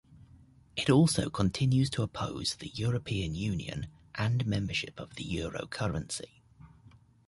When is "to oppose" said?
1.91-2.55